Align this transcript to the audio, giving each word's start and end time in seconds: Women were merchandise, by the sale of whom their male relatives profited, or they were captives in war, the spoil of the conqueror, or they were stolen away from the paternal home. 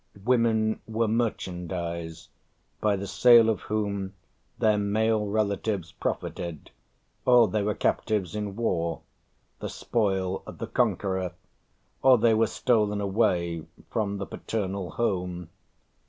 Women 0.23 0.81
were 0.87 1.07
merchandise, 1.07 2.29
by 2.79 2.95
the 2.95 3.05
sale 3.05 3.49
of 3.51 3.59
whom 3.61 4.15
their 4.57 4.79
male 4.79 5.27
relatives 5.27 5.91
profited, 5.91 6.71
or 7.23 7.47
they 7.47 7.61
were 7.61 7.75
captives 7.75 8.33
in 8.35 8.55
war, 8.55 9.01
the 9.59 9.69
spoil 9.69 10.41
of 10.47 10.57
the 10.57 10.65
conqueror, 10.65 11.33
or 12.01 12.17
they 12.17 12.33
were 12.33 12.47
stolen 12.47 12.99
away 12.99 13.61
from 13.91 14.17
the 14.17 14.25
paternal 14.25 14.89
home. 14.89 15.49